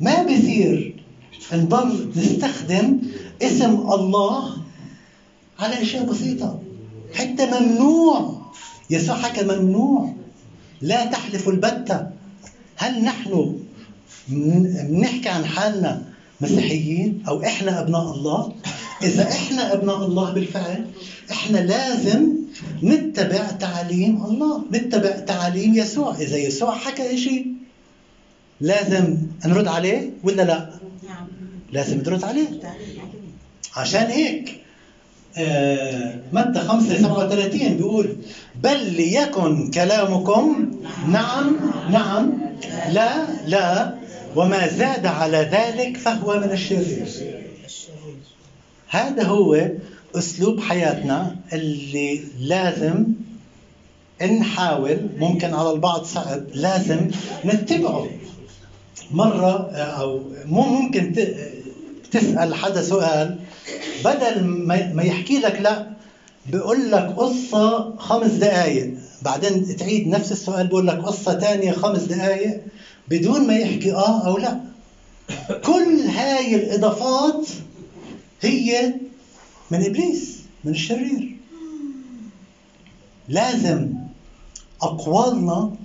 ما 0.00 0.22
بصير 0.22 0.94
نضل 1.52 2.12
نستخدم 2.16 2.98
اسم 3.42 3.70
الله 3.70 4.56
على 5.58 5.82
أشياء 5.82 6.04
بسيطة. 6.04 6.63
حتى 7.14 7.46
ممنوع. 7.46 8.42
يسوع 8.90 9.16
حكى 9.16 9.44
ممنوع. 9.44 10.14
لا 10.80 11.04
تحلفوا 11.06 11.52
البتة. 11.52 12.06
هل 12.76 13.04
نحن 13.04 13.58
بنحكي 14.28 15.28
عن 15.28 15.44
حالنا 15.46 16.02
مسيحيين 16.40 17.22
أو 17.28 17.42
إحنا 17.42 17.80
أبناء 17.80 18.14
الله؟ 18.14 18.52
إذا 19.02 19.28
إحنا 19.28 19.72
أبناء 19.72 20.04
الله 20.06 20.32
بالفعل 20.32 20.86
إحنا 21.30 21.58
لازم 21.58 22.28
نتبع 22.82 23.50
تعاليم 23.50 24.24
الله 24.24 24.64
نتبع 24.72 25.10
تعاليم 25.10 25.74
يسوع. 25.74 26.16
إذا 26.16 26.36
يسوع 26.36 26.74
حكى 26.78 27.18
شيء 27.18 27.46
لازم 28.60 29.16
نرد 29.46 29.68
عليه 29.68 30.10
ولا 30.24 30.42
لا؟ 30.42 30.70
نعم. 31.08 31.26
لازم 31.72 32.02
ترد 32.02 32.24
عليه. 32.24 32.48
عشان 33.76 34.06
هيك 34.06 34.60
متى 36.32 36.60
5 36.60 36.98
37 37.02 37.76
بيقول 37.76 38.16
بل 38.62 38.92
ليكن 38.92 39.70
كلامكم 39.70 40.70
نعم 41.08 41.56
نعم 41.90 42.32
لا 42.90 43.26
لا 43.46 43.94
وما 44.36 44.68
زاد 44.68 45.06
على 45.06 45.38
ذلك 45.38 45.96
فهو 45.96 46.40
من 46.40 46.50
الشرير. 46.50 47.06
هذا 48.88 49.22
هو 49.22 49.68
أسلوب 50.14 50.60
حياتنا 50.60 51.36
اللي 51.52 52.20
لازم 52.40 53.04
نحاول 54.22 54.98
ممكن 55.18 55.54
على 55.54 55.70
البعض 55.70 56.04
صعب 56.04 56.42
لازم 56.54 57.10
نتبعه. 57.44 58.06
مرة 59.10 59.70
أو 59.72 60.20
مو 60.46 60.62
ممكن 60.62 61.14
تسأل 62.12 62.54
حدا 62.54 62.82
سؤال 62.82 63.38
بدل 64.04 64.44
ما 64.94 65.02
يحكي 65.02 65.38
لك 65.38 65.60
لا 65.60 65.90
بيقول 66.46 66.90
لك 66.90 67.14
قصة 67.16 67.96
خمس 67.96 68.30
دقائق 68.30 68.94
بعدين 69.22 69.76
تعيد 69.76 70.08
نفس 70.08 70.32
السؤال 70.32 70.66
بيقول 70.66 70.86
لك 70.86 70.98
قصة 70.98 71.38
ثانية 71.38 71.72
خمس 71.72 72.02
دقائق 72.02 72.60
بدون 73.08 73.46
ما 73.46 73.56
يحكي 73.56 73.92
آه 73.92 74.26
أو 74.26 74.38
لا. 74.38 74.60
كل 75.64 76.00
هاي 76.08 76.54
الإضافات 76.54 77.48
هي 78.40 78.94
من 79.70 79.84
إبليس 79.84 80.38
من 80.64 80.72
الشرير. 80.72 81.36
لازم 83.28 83.92
أقوالنا 84.82 85.76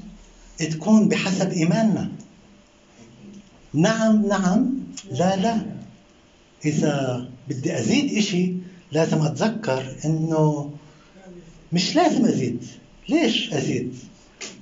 تكون 0.72 1.08
بحسب 1.08 1.52
إيماننا. 1.52 2.10
نعم 3.74 4.26
نعم 4.26 4.70
لا 5.12 5.36
لا. 5.36 5.66
إذا 6.66 7.28
بدي 7.50 7.80
أزيد 7.80 8.18
إشي 8.18 8.54
لازم 8.92 9.22
أتذكر 9.22 9.96
إنه 10.06 10.72
مش 11.74 11.96
لازم 11.96 12.26
أزيد. 12.26 12.66
ليش 13.10 13.54
أزيد؟ 13.54 13.94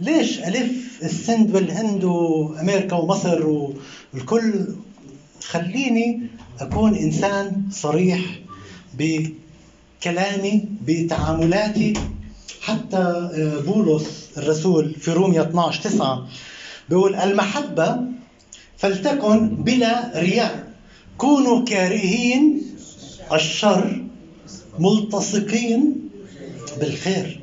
ليش 0.01 0.39
ألف 0.39 0.99
السند 1.03 1.55
والهند 1.55 2.03
وأمريكا 2.03 2.95
ومصر 2.95 3.47
والكل؟ 4.13 4.65
خليني 5.43 6.21
أكون 6.59 6.95
إنسان 6.95 7.61
صريح 7.71 8.19
بكلامي 8.97 10.65
بتعاملاتي. 10.87 11.93
حتى 12.61 12.97
آه، 12.97 13.59
بولس 13.65 14.29
الرسول 14.37 14.95
في 14.95 15.11
روميا 15.11 15.41
12 15.41 15.81
9 15.83 16.27
بيقول 16.89 17.15
المحبة 17.15 17.99
فلتكن 18.77 19.47
بلا 19.49 20.11
رياء. 20.19 20.67
كونوا 21.17 21.63
كارهين 21.65 22.61
الشر 23.33 24.03
ملتصقين 24.79 25.95
بالخير. 26.79 27.39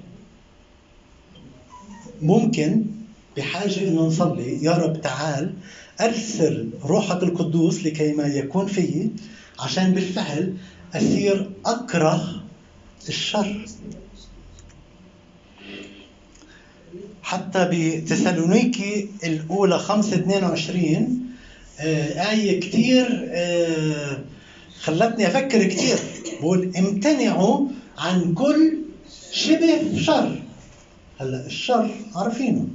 ممكن 2.22 2.84
بحاجة 3.36 3.88
أنه 3.88 4.02
نصلي 4.06 4.64
يا 4.64 4.72
رب 4.72 5.00
تعال 5.00 5.54
أرسل 6.00 6.70
روحك 6.84 7.22
القدوس 7.22 7.84
لكي 7.84 8.12
ما 8.12 8.26
يكون 8.26 8.66
فيي 8.66 9.10
عشان 9.60 9.94
بالفعل 9.94 10.54
أصير 10.94 11.50
أكره 11.66 12.42
الشر. 13.08 13.64
حتى 17.22 17.68
بتسالونيكي 17.72 19.08
الأولى 19.24 19.78
5 19.78 20.16
22 20.16 21.20
آه، 21.80 22.30
آية 22.30 22.60
كثير 22.60 23.28
آه، 23.30 24.18
خلتني 24.84 25.26
أفكر 25.26 25.64
كثير 25.64 25.98
بقول 26.40 26.72
امتنعوا 26.76 27.68
عن 27.98 28.34
كل 28.34 28.78
شبه 29.32 29.98
شر. 29.98 30.42
هلا 31.20 31.46
الشر 31.46 31.90
عارفينه. 32.14 32.66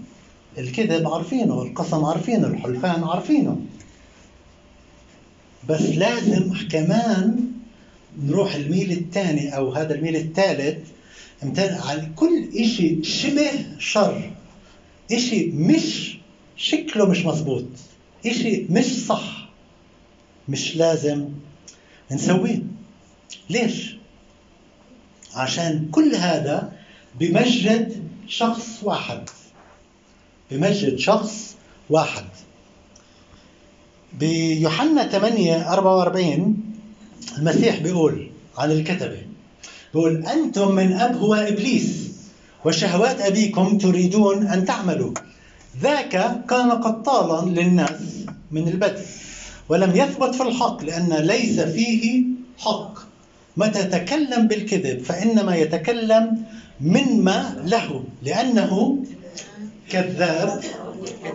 الكذب 0.58 1.08
عارفينه. 1.08 1.62
القسم 1.62 2.06
عارفينه. 2.06 2.48
الحلفان 2.48 3.04
عارفينه. 3.04 3.62
بس 5.70 5.82
لازم 5.82 6.54
كمان 6.72 7.52
نروح 8.24 8.56
الميل 8.56 8.92
الثاني 8.92 9.56
أو 9.58 9.72
هذا 9.74 9.96
الميل 9.96 10.16
الثالث. 10.16 10.78
عن 11.60 12.12
كل 12.16 12.66
شيء 12.66 13.04
شبه 13.04 13.52
شر. 13.80 14.32
شيء 15.18 15.56
مش 15.56 16.18
شكله 16.58 17.06
مش 17.06 17.26
مزبوط 17.26 17.66
شيء 18.24 18.68
مش 18.70 19.06
صح. 19.06 19.50
مش 20.50 20.76
لازم 20.76 21.30
نسويه. 22.12 22.64
ليش؟ 23.50 23.96
عشان 25.36 25.88
كل 25.92 26.16
هذا 26.16 26.72
بمجد 27.20 28.04
شخص 28.28 28.80
واحد. 28.84 29.30
بمجد 30.52 30.96
شخص 30.96 31.56
واحد. 31.90 32.26
بيوحنا 34.20 35.08
8 35.08 35.74
44 35.74 36.58
المسيح 37.38 37.80
بيقول 37.80 38.32
عن 38.58 38.72
الكتبة 38.72 39.22
بيقول 39.94 40.26
أنتم 40.26 40.76
من 40.76 40.94
أب 40.94 41.18
هو 41.18 41.34
إبليس 41.34 42.10
وشهوات 42.66 43.22
أبيكم 43.22 43.78
تريدون 43.78 44.48
أن 44.48 44.66
تعملوا. 44.66 45.14
ذاك 45.82 46.46
كان 46.50 46.72
قطالا 46.72 47.62
للناس 47.62 48.26
من 48.52 48.68
البدء. 48.68 49.06
ولم 49.70 49.96
يثبت 49.96 50.36
في 50.36 50.44
الحق 50.44 50.84
لأن 50.84 51.14
ليس 51.14 51.60
فيه 51.60 52.24
حق. 52.58 53.00
متى 53.58 53.84
تكلم 53.84 54.48
بالكذب 54.48 55.04
فإنما 55.04 55.56
يتكلم 55.56 56.44
مما 56.82 57.64
له 57.66 58.04
لأنه 58.24 58.98
كذاب 59.90 60.64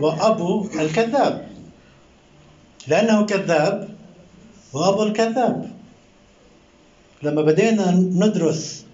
وأبو 0.01 0.69
الكذاب. 0.81 1.47
لأنه 2.89 3.27
كذاب 3.27 3.89
وأبو 4.73 5.03
الكذاب. 5.03 5.71
لما 7.23 7.43
بدينا 7.43 7.91
ندرس 7.91 8.85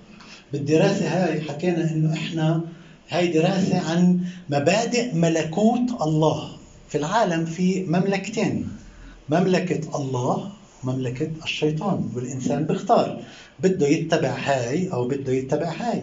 بالدراسة 0.52 1.08
هاي 1.08 1.40
حكينا 1.40 1.90
إنه 1.90 2.14
إحنا 2.14 2.60
هاي 3.08 3.26
دراسة 3.26 3.90
عن 3.90 4.20
مبادئ 4.50 5.14
ملكوت 5.14 6.02
الله 6.02 6.50
في 6.88 6.98
العالم 6.98 7.44
في 7.44 7.84
مملكتين. 7.84 8.68
مملكة 9.30 9.96
الله 9.98 10.50
ومملكة 10.84 11.30
الشيطان 11.44 12.10
والإنسان 12.14 12.64
بيختار. 12.64 13.22
بده 13.60 13.86
يتبع 13.88 14.30
هاي 14.44 14.92
أو 14.92 15.08
بده 15.08 15.32
يتبع 15.32 15.72
هاي. 15.72 16.02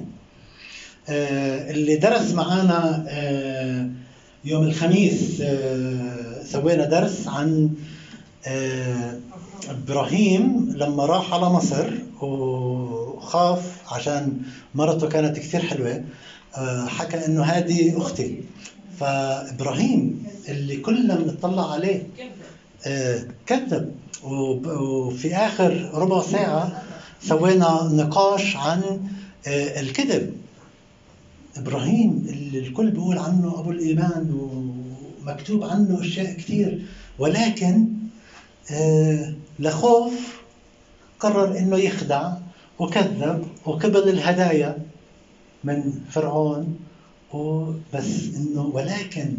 آه، 1.10 1.72
اللي 1.72 1.96
درس 1.96 2.32
معنا 2.32 3.06
آه، 3.08 3.90
يوم 4.46 4.64
الخميس 4.64 5.42
آه، 5.42 6.44
سوينا 6.44 6.86
درس 6.86 7.28
عن 7.28 7.72
إبراهيم 9.70 10.74
لما 10.76 11.06
راح 11.06 11.34
على 11.34 11.46
مصر 11.46 11.94
وخاف 12.22 13.82
عشان 13.94 14.42
مرته 14.76 15.10
كانت 15.10 15.38
كثير 15.38 15.62
حلوة. 15.62 16.04
حكى 16.88 17.26
إنه 17.26 17.44
هذه 17.44 17.98
أختي. 17.98 18.44
فإبراهيم 19.00 20.24
اللي 20.50 20.78
كلنا 20.78 21.16
بنطلع 21.16 21.72
عليه. 21.72 22.04
كذب. 23.46 23.96
وفي 24.24 25.36
آخر 25.36 25.92
ربع 25.94 26.22
ساعة 26.22 26.84
سوينا 27.22 27.90
نقاش 27.94 28.56
عن 28.56 29.08
الكذب. 29.48 30.34
إبراهيم 31.58 32.26
اللي 32.30 32.60
الكل 32.60 32.92
بيقول 32.92 33.18
عنه 33.18 33.60
أبو 33.60 33.72
الإيمان 33.72 34.40
ومكتوب 35.24 35.64
عنه 35.64 36.02
أشياء 36.02 36.34
كثير 36.34 36.86
ولكن 37.20 37.88
آه 38.72 39.34
لخوف 39.60 40.42
قرر 41.20 41.58
إنه 41.58 41.78
يخدع 41.78 42.34
وكذب 42.80 43.48
وقبل 43.66 44.10
الهدايا 44.10 44.78
من 45.64 45.94
فرعون. 46.10 46.78
وبس 47.34 48.36
إنه 48.36 48.70
ولكن 48.74 49.38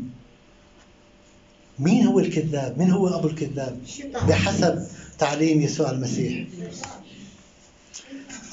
مين 1.81 2.07
هو 2.07 2.19
الكذاب؟ 2.19 2.79
مين 2.79 2.91
هو 2.91 3.09
أبو 3.09 3.29
الكذاب؟ 3.29 3.79
بحسب 4.29 4.87
تعليم 5.19 5.61
يسوع 5.61 5.91
المسيح 5.91 6.45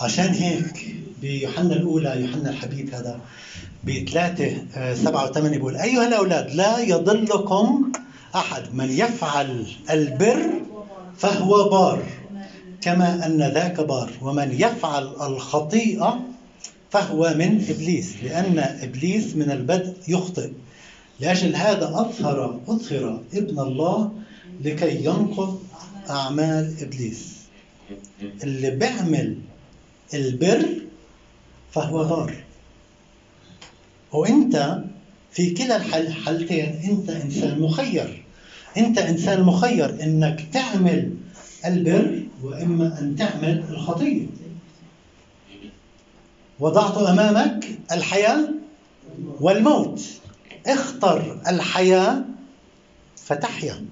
عشان 0.01 0.33
هيك 0.33 0.95
بيوحنا 1.21 1.73
الأولى 1.73 2.21
يوحنا 2.21 2.49
الحبيب 2.49 2.93
هذا 2.95 3.19
بثلاثة 3.83 4.51
آه، 4.75 4.93
سبعة 4.93 5.29
وثمانية 5.29 5.57
بيقول 5.57 5.75
أيها 5.75 6.07
الأولاد 6.07 6.55
لا 6.55 6.79
يضلكم 6.79 7.91
أحد 8.35 8.63
من 8.73 8.91
يفعل 8.91 9.67
البر 9.89 10.49
فهو 11.17 11.69
بار 11.69 12.03
كما 12.81 13.25
أن 13.25 13.37
ذاك 13.37 13.79
بار 13.79 14.11
ومن 14.21 14.51
يفعل 14.51 15.03
الخطيئة 15.21 16.19
فهو 16.91 17.33
من 17.37 17.65
إبليس 17.69 18.13
لأن 18.23 18.59
إبليس 18.59 19.35
من 19.35 19.51
البدء 19.51 19.93
يخطئ 20.07 20.49
لأجل 21.19 21.55
هذا 21.55 21.85
أظهر 21.89 22.59
أظهر 22.67 23.21
ابن 23.33 23.59
الله 23.59 24.11
لكي 24.63 25.05
ينقض 25.05 25.63
أعمال 26.09 26.73
إبليس. 26.81 27.35
اللي 28.43 28.71
بيعمل 28.71 29.37
البر 30.13 30.65
فهو 31.71 32.03
بار 32.03 32.35
وإنت 34.11 34.83
في 35.31 35.49
كلا 35.49 35.75
الحالتين 35.97 36.79
إنت 36.83 37.09
إنسان 37.09 37.59
مخير. 37.59 38.23
إنت 38.77 38.97
إنسان 38.97 39.43
مخير 39.43 40.03
إنك 40.03 40.47
تعمل 40.53 41.13
البر 41.65 42.23
وإما 42.43 42.99
أن 42.99 43.15
تعمل 43.15 43.63
الخطيه 43.69 44.25
وضعت 46.59 46.97
أمامك 46.97 47.65
الحياة 47.91 48.49
والموت. 49.39 50.01
اختر 50.67 51.41
الحياة 51.47 52.23
فتحيا. 53.17 53.85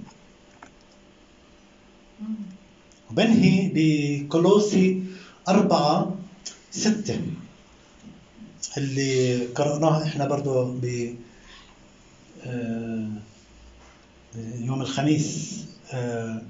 بنهي 3.12 3.72
بكولوسي 3.76 5.04
أربعة 5.48 6.16
ستة 6.72 7.22
اللي 8.78 9.46
قرأناها 9.46 10.04
إحنا 10.04 10.28
برضو 10.28 10.64
ب 10.66 11.16
آه، 12.46 13.10
يوم 14.56 14.82
الخميس. 14.82 15.60
آه، 15.94 16.42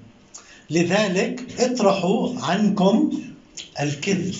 لذلك 0.69 1.61
اطرحوا 1.61 2.39
عنكم 2.41 3.21
الكذب. 3.81 4.35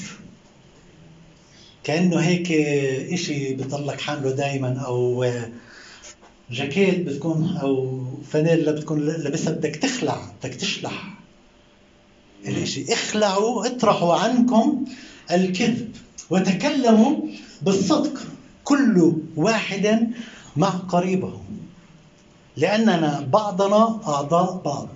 كأنه 1.83 2.19
هيك 2.19 2.51
إشي 3.13 3.53
بضلك 3.53 4.01
حامله 4.01 4.31
دائما 4.31 4.79
أو 4.79 5.25
جاكيت 6.53 6.99
بتكون 6.99 7.57
أو 7.57 8.03
فانيلا 8.31 8.71
بتكون 8.71 9.05
لابسها 9.05 9.53
بدك 9.53 9.75
تخلع 9.75 10.21
بدك 10.43 10.55
تشلح. 10.55 11.13
الاشي 12.45 12.93
اخلعوا 12.93 13.65
اطرحوا 13.65 14.13
عنكم 14.13 14.85
الكذب 15.31 15.95
وتكلموا 16.29 17.15
بالصدق. 17.61 18.21
كل 18.63 19.13
واحد 19.35 20.11
مع 20.57 20.69
قريبه. 20.69 21.41
لأننا 22.57 23.27
بعضنا 23.33 23.99
أعضاء 24.07 24.61
بعض. 24.65 24.87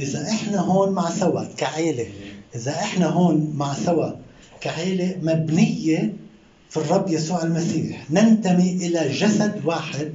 إذا 0.00 0.28
إحنا 0.28 0.60
هون 0.60 0.92
مع 0.92 1.10
سوا 1.10 1.44
كعيلة 1.44 2.06
إذا 2.54 2.72
إحنا 2.72 3.06
هون 3.06 3.52
مع 3.56 3.74
سوا 3.74 4.10
كعيلة 4.60 5.18
مبنية 5.22 6.12
في 6.70 6.76
الرب 6.76 7.08
يسوع 7.08 7.42
المسيح. 7.42 8.10
ننتمي 8.10 8.70
إلى 8.72 9.12
جسد 9.12 9.60
واحد 9.64 10.14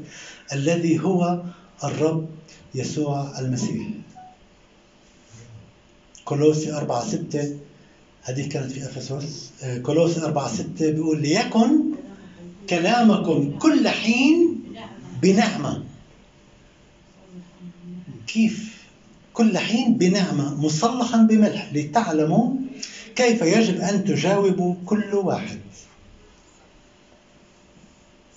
الذي 0.54 1.00
هو 1.00 1.42
الرب 1.84 2.30
يسوع 2.76 3.40
المسيح. 3.40 3.88
كولوسي 6.26 6.74
4 6.74 7.08
6 7.08 7.58
هذه 8.24 8.50
كانت 8.50 8.72
في 8.72 8.86
افسس 8.86 9.52
آه، 9.64 9.78
كولوس 9.78 10.18
4 10.18 10.48
6 10.48 10.92
بيقول 10.92 11.22
ليكن 11.22 11.80
كلامكم 12.70 13.58
كل 13.60 13.88
حين 13.88 14.64
بنعمة. 15.22 15.84
كيف 18.28 18.74
كل 19.34 19.58
حين 19.58 19.98
بنعمة؟ 19.98 20.62
مصلحا 20.62 21.18
بملح. 21.18 21.74
لتعلموا 21.74 22.54
كيف 23.16 23.42
يجب 23.42 23.82
أن 23.82 24.04
تجاوبوا 24.06 24.76
كل 24.86 25.14
واحد. 25.14 25.60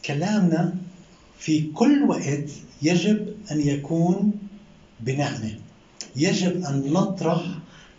كلامنا 0.06 0.74
في 1.38 1.62
كل 1.62 2.02
وقت 2.02 2.50
يجب 2.82 3.34
أن 3.50 3.60
يكون 3.60 4.32
بنعمة. 5.00 5.58
يجب 6.16 6.64
أن 6.64 6.92
نطرح 6.92 7.42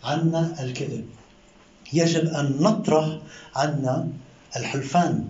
عنا 0.04 0.64
الكذب. 0.64 1.06
يجب 1.92 2.26
أن 2.26 2.56
نطرح 2.60 3.18
عنا 3.56 4.08
الحلفان. 4.56 5.28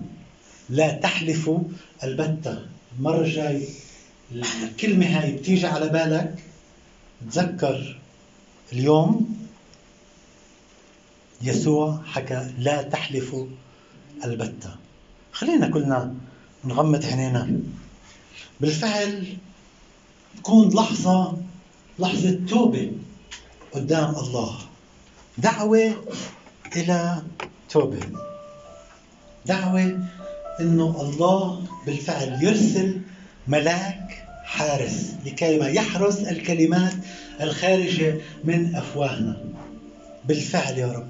لا 0.71 0.93
تحلفوا 0.93 1.61
البتة. 2.05 2.67
المرة 2.99 3.21
الجاي 3.21 3.69
الكلمة 4.63 5.07
هاي 5.07 5.33
بتيجي 5.33 5.67
على 5.67 5.89
بالك. 5.89 6.35
تذكر 7.33 8.01
اليوم 8.73 9.39
يسوع 11.43 12.03
حكى 12.07 12.51
لا 12.59 12.83
تحلفوا 12.83 13.47
البتة. 14.25 14.77
خلينا 15.33 15.69
كلنا 15.69 16.15
نغمض 16.65 17.05
عينينا. 17.05 17.61
بالفعل 18.61 19.37
تكون 20.37 20.69
لحظة 20.75 21.37
لحظة 21.99 22.41
توبة 22.49 22.93
قدام 23.73 24.15
الله. 24.15 24.59
دعوة 25.39 26.05
إلى 26.77 27.23
توبة. 27.71 28.01
دعوة 29.47 30.01
إنه 30.61 31.01
الله 31.01 31.65
بالفعل 31.87 32.43
يرسل 32.43 33.01
ملاك 33.47 34.25
حارس 34.45 35.15
لكي 35.27 35.59
ما 35.59 35.69
يحرس 35.69 36.19
الكلمات 36.19 36.95
الخارجة 37.41 38.21
من 38.45 38.75
أفواهنا. 38.77 39.45
بالفعل 40.25 40.79
يا 40.79 40.93
رب. 40.93 41.09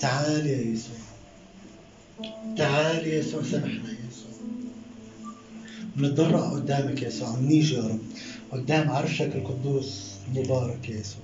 تعال 0.00 0.46
يا 0.46 0.58
يسوع. 0.58 0.96
تعال 2.56 3.06
يا 3.06 3.18
يسوع 3.18 3.42
سامحنا 3.42 3.99
نتضرع 5.98 6.50
قدامك 6.50 7.02
يا 7.02 7.08
يسوع 7.08 7.36
نيجي 7.38 7.74
يا 7.74 7.82
رب. 7.82 8.00
قدام 8.52 8.90
عرشك 8.90 9.36
القدوس 9.36 10.14
مبارك 10.34 10.88
يا 10.88 11.00
يسوع. 11.00 11.22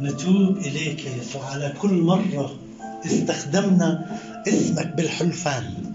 نتوب 0.00 0.56
إليك 0.56 1.04
يا 1.04 1.16
يسوع. 1.16 1.44
على 1.44 1.74
كل 1.82 1.92
مرة 1.92 2.56
استخدمنا 3.06 4.18
اسمك 4.48 4.86
بالحلفان. 4.86 5.94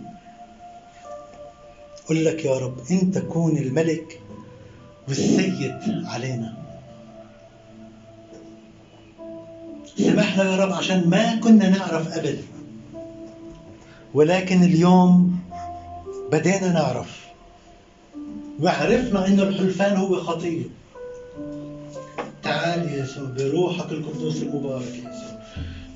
قل 2.10 2.26
لك 2.26 2.46
يا 2.46 2.58
رب 2.58 2.80
أنت 2.92 3.18
كون 3.18 3.58
الملك 3.58 4.20
والسيد 5.08 5.80
علينا. 6.06 6.66
سمحنا 9.98 10.44
يا 10.44 10.56
رب 10.56 10.72
عشان 10.72 11.10
ما 11.10 11.36
كنا 11.36 11.70
نعرف 11.70 12.08
قبل 12.08 12.38
ولكن 14.16 14.64
اليوم 14.64 15.40
بدينا 16.32 16.72
نعرف. 16.72 17.26
وعرفنا 18.62 19.28
انه 19.28 19.44
الحلفان 19.44 19.98
هو 19.98 20.16
خطيه 20.24 20.64
تعال 22.44 22.90
يا 22.90 23.04
يسوع 23.04 23.24
بروحك 23.38 23.92
القدوس 23.92 24.42
المبارك 24.42 24.84
يا 24.94 25.10
يسوع 25.10 25.40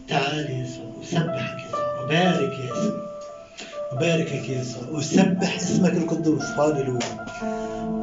تعال 0.07 0.39
يا 0.49 0.63
يسوع 0.63 0.91
أسبحك 1.03 1.59
يا 1.59 1.67
يسوع 1.67 2.03
أبارك 2.03 2.59
يا 2.59 2.65
يسوع 2.65 2.99
أباركك 3.91 4.49
يا 4.49 4.61
يسوع 4.61 4.99
أسبح 4.99 5.55
اسمك 5.55 5.93
القدوس 5.93 6.43
هاليلويا 6.43 7.25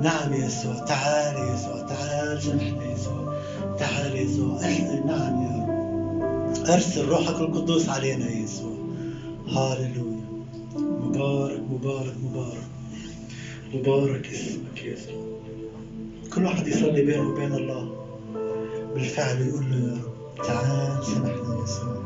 نعم 0.03 0.33
يا 0.33 0.47
يسوع 0.47 0.75
تعال 0.75 1.37
يا 1.37 1.55
يسوع 1.55 1.81
تعال 1.89 2.43
سامحنا 2.43 2.85
يا 2.85 2.93
يسوع 2.93 3.35
تعال 3.79 4.17
يا 4.17 4.21
يسوع 4.23 4.61
نعم 5.07 5.43
يا 5.43 5.57
رب. 5.57 6.71
أرسل 6.71 7.05
روحك 7.09 7.41
القدوس 7.41 7.89
علينا 7.89 8.27
يا 8.31 8.37
يسوع 8.45 8.76
هاليلويا 9.49 10.27
مبارك 10.77 11.61
مبارك 11.71 12.15
مبارك 12.23 12.69
مبارك 13.75 14.27
اسمك 14.27 14.83
يا 14.85 14.93
يسوع 14.93 15.27
كل 16.35 16.45
واحد 16.45 16.67
يصلي 16.69 17.03
بينه 17.03 17.29
وبين 17.29 17.53
الله. 17.55 18.07
بالفعل 18.95 19.41
يقول 19.43 19.65
له 19.71 19.77
يا 19.77 19.93
رب 19.95 20.45
تعال 20.47 21.05
سامحنا 21.05 21.63
يسوع 21.65 22.03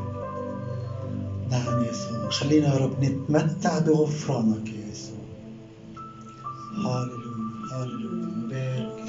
نعم 1.51 1.83
يسوع 1.83 2.29
خلينا 2.29 2.67
يا 2.73 2.77
رب 2.79 3.03
نتمتع 3.03 3.79
بغفرانك 3.79 4.67
يا 4.69 4.87
يسوع 4.91 5.17
هاللويا 6.77 7.71
هاللويا 7.71 8.25
مبارك 8.25 9.03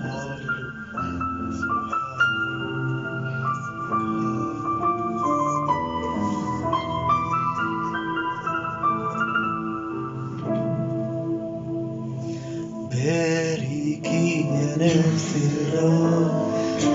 هاللويا 0.00 0.37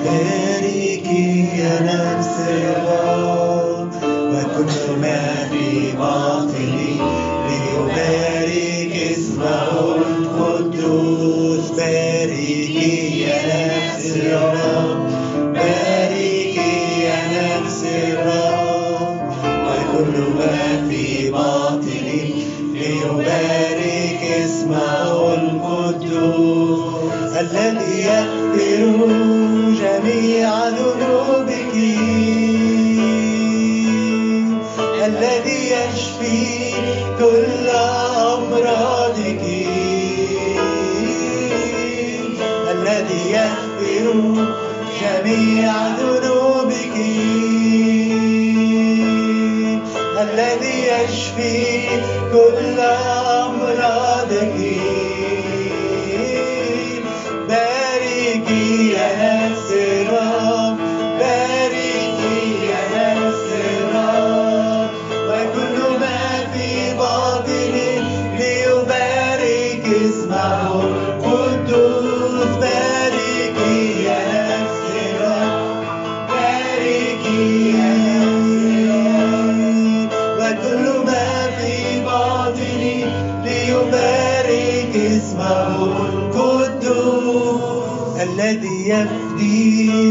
تاركي 0.03 1.47
يا 1.59 1.75
نفس 1.81 2.35
الغار 2.49 3.87
وكل 4.07 4.75
ما 5.01 5.21
في 5.51 5.67
باطني 5.97 6.93
ليبارك 7.47 8.93
اسمه 9.11 9.95
القدوس. 9.95 11.65
باركي 11.77 13.21
يا 13.21 13.39
نفس 13.47 14.05
الرب 14.15 15.01
باركي 15.53 16.73
يا 17.03 17.19
نفس 17.37 17.81
الرب 17.83 19.27
وكل 19.67 20.15
ما 20.37 20.57
في 20.89 21.31
باطني 21.31 22.21
ليبارك 22.73 24.21
اسمه 24.45 25.33
القدوس. 25.33 27.31
الذي 27.39 27.95
يقدر 28.01 28.81
وكل 80.39 80.85
ما 81.05 81.29
في 81.57 81.75
باطني 82.05 82.97
ليبارك 83.45 84.93
اسمه 84.95 85.67
القدوس 86.09 87.61
الذي 88.21 88.77
يفدي 88.89 90.02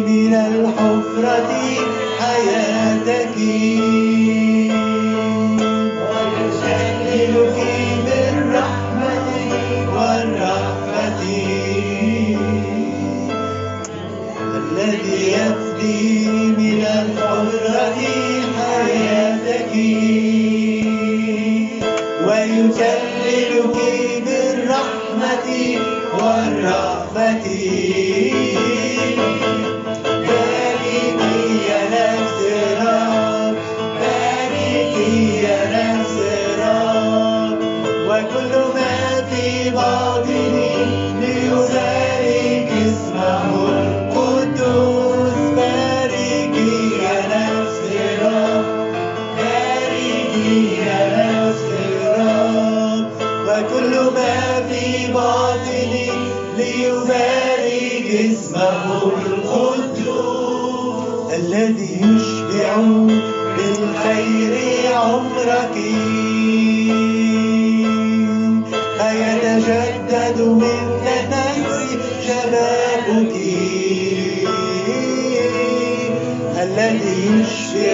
Yeah. 77.54 77.91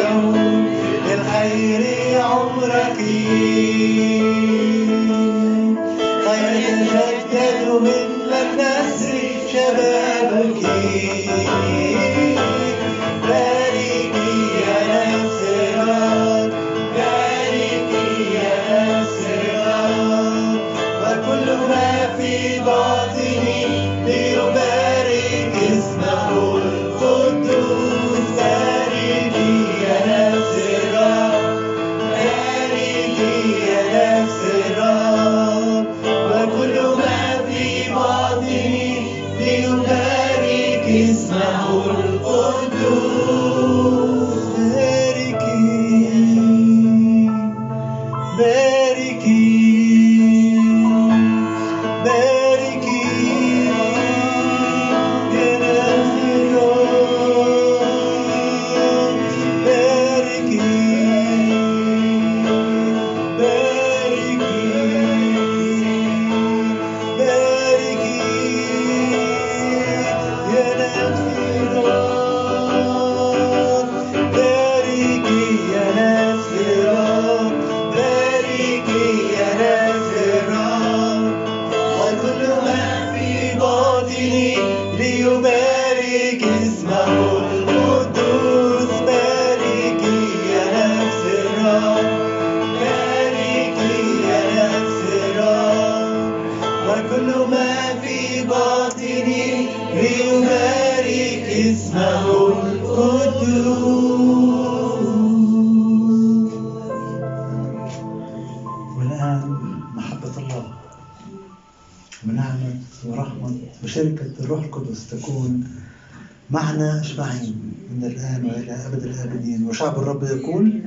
نحن 116.78 116.98
أجمعين 116.98 117.72
من 117.96 118.04
الآن 118.04 118.44
وإلى 118.44 118.72
أبد 118.86 119.02
الآبدين 119.02 119.66
وشعب 119.66 119.98
الرب 119.98 120.22
يقول 120.22 120.82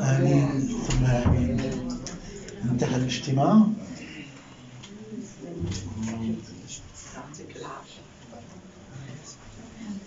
آمين 0.00 0.48
ثم 0.88 1.04
آمين. 1.04 1.60
انتهى 2.72 2.96
الاجتماع. 2.96 3.66